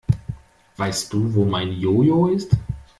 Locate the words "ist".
2.29-2.53